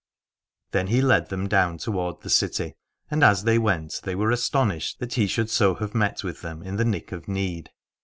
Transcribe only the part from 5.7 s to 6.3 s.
have met